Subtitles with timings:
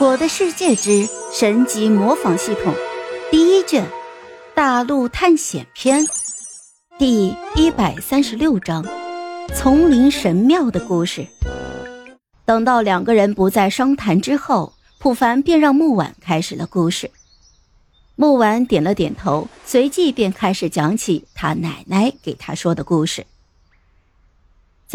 [0.00, 2.72] 我的世界之神级模仿系统
[3.32, 3.84] 第一卷
[4.54, 6.06] 大陆探险篇
[7.00, 8.86] 第一百三十六章
[9.56, 11.26] 丛林神庙的故事。
[12.44, 17.10] 等到两个人不再商谈之后，普凡便让木婉开始了故事。
[18.14, 23.26] 木婉点了点头，随即便开始讲起他奶奶给他说的故事。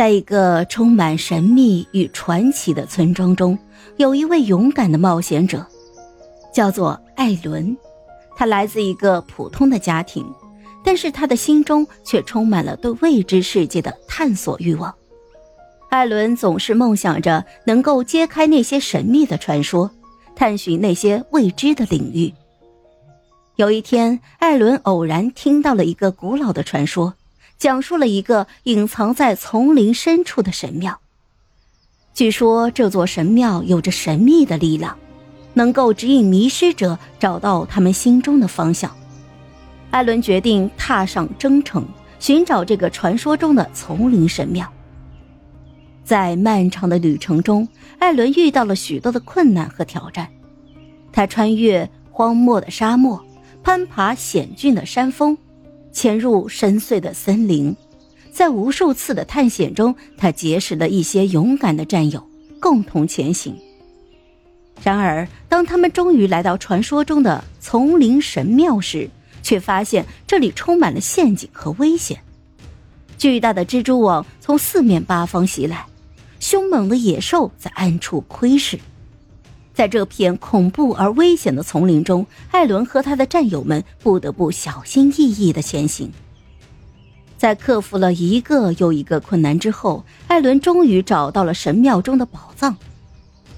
[0.04, 3.58] 在一个充满神秘与传奇的村庄中，
[3.96, 5.66] 有一位勇敢的冒险者，
[6.54, 7.78] 叫做艾伦。
[8.36, 10.30] 他来自一个普通的家庭，
[10.84, 14.94] 但是他的心中却充满了对未知世界的探索欲望。
[15.90, 19.90] 艾伦总是梦想着能够揭开那些神秘的传说，
[20.36, 22.34] 探寻那些未知的领域。
[23.56, 27.14] 有一天，艾伦偶然听到了一个古老的传说。
[27.58, 31.00] 讲述了一个隐藏在丛林深处的神庙。
[32.14, 34.98] 据说这座神庙有着神秘的力量，
[35.54, 38.96] 能够指引迷失者找到他们心中的方向。
[39.92, 41.86] 艾伦决定踏上征程，
[42.20, 44.72] 寻找这个传说中的丛林神庙。
[46.04, 47.68] 在漫长的旅程中，
[47.98, 50.28] 艾伦遇到了许多的困难和挑战。
[51.12, 53.24] 他穿越荒漠的沙漠，
[53.64, 55.38] 攀爬险峻的山峰。
[55.94, 57.74] 潜入深邃的森林，
[58.32, 62.28] 在无数次的探险中，他结识了一些勇敢的战友，
[62.60, 63.56] 共同前行。
[64.84, 69.08] 然而，当他们终于来到传说中的丛林神庙时，
[69.44, 72.20] 却发现这里充满了陷阱和危险。
[73.18, 75.86] 巨大的蜘蛛网从四面八方袭来，
[76.40, 78.80] 凶猛的野兽在暗处窥视。
[79.74, 86.12] 在这片恐怖而危险的丛林中，艾伦和他的战友们不得不小心翼翼的前行。
[87.38, 92.78] 在克服了一个又一个困难之后，艾伦终于找到了神庙中的宝藏。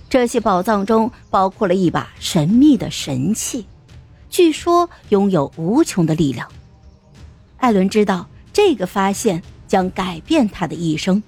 [0.10, 3.66] 这些宝藏中包括了一把神秘的神器，
[4.30, 6.48] 据说拥有无穷的力量。
[7.58, 11.22] 艾伦知道这个发现将改变他的一生。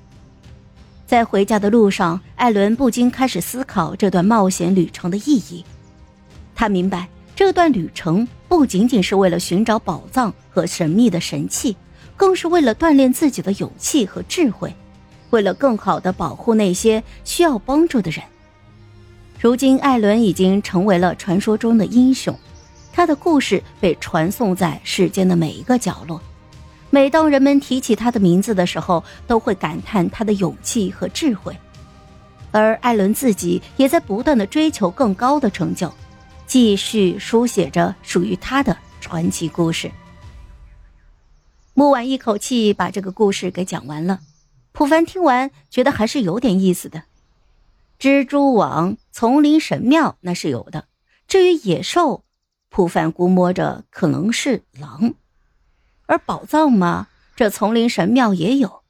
[1.08, 5.64] 在回家的路上，艾伦不禁开始思考这段冒险旅程的意义。
[6.54, 11.78] 他明白，这段旅程不仅仅是为了寻找宝藏和神秘的神器，
[12.18, 14.76] 更是为了锻炼自己的勇气和智慧，
[15.30, 18.22] 为了更好的保护那些需要帮助的人。
[19.40, 22.38] 如今，艾伦已经成为了传说中的英雄，
[22.92, 26.22] 他的故事被传颂在世间的每一个角落。
[26.90, 31.56] 每当人们提起他的名字的时候，都会感叹他的勇气和智慧，
[32.52, 35.94] 而艾伦自己也在不断的追求更高的成就，
[36.46, 39.92] 继续书写着属于他的传奇故事。
[41.74, 44.22] 木婉一口气把这个故事给讲完了，
[44.72, 47.04] 普凡听完觉得还是有点意思的。
[48.00, 50.86] 蜘蛛网、丛林神庙那是有的，
[51.28, 52.24] 至于野兽，
[52.70, 55.14] 普凡估摸着可能是狼。
[56.08, 58.82] 而宝藏嘛，这丛林神庙也有；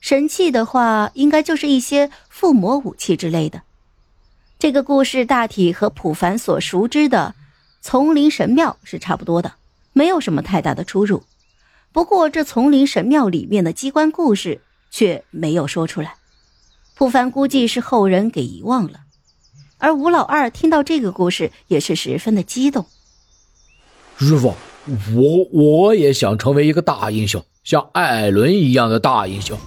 [0.00, 3.62] 神器的话，应该就是一些附魔武器之类的。
[4.58, 7.34] 这个故事大体和普凡所熟知的
[7.80, 9.54] 丛林神庙是差不多的，
[9.92, 11.24] 没有什么太大的出入。
[11.92, 14.60] 不过，这丛林神庙里面的机关故事
[14.90, 16.16] 却没有说出来，
[16.94, 19.00] 普凡估计是后人给遗忘了。
[19.78, 22.84] 而吴老二听到这个故事，也是十分的激动。
[24.18, 24.54] 师傅。
[25.14, 29.58] 我我也想成为一个大英雄，像艾伦一样的大英雄。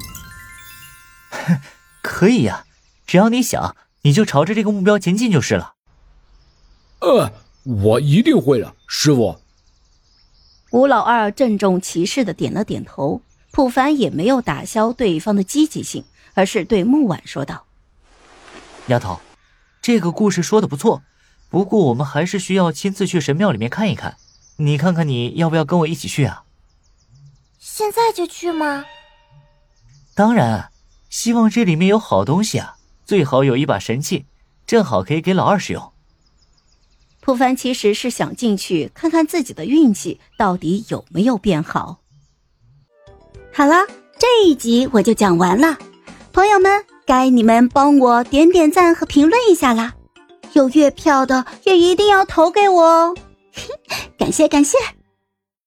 [2.02, 2.66] 可以呀，
[3.06, 5.74] 只要你想，你就朝着这个目标前进就是了。
[7.00, 7.32] 呃，
[7.64, 9.38] 我一定会的，师傅。
[10.72, 13.22] 吴老二郑重其事的点了点头。
[13.52, 16.06] 普凡也没有打消对方的积极性，
[16.36, 17.66] 而是对木婉说道
[18.88, 19.20] ：“丫头，
[19.82, 21.02] 这个故事说的不错，
[21.50, 24.18] 不过我们还是需要亲自去神庙里面看一看。”
[24.62, 26.44] 你看看，你要不要跟我一起去啊？
[27.60, 28.84] 现在就去吗？
[30.14, 30.70] 当然，
[31.10, 32.76] 希望这里面有好东西啊，
[33.06, 34.26] 最好有一把神器，
[34.68, 35.94] 正好可以给老二使用。
[37.22, 42.00] 普凡其实是想进去看看自己的运气到底有没有变好。
[43.54, 43.88] 好了，
[44.20, 45.78] 这一集我就讲完了，
[46.34, 49.94] 朋友们，该你们帮我点点赞和评论一下啦，
[50.52, 53.16] 有月票的也一定要投给我哦。
[54.20, 54.99] 感谢感谢。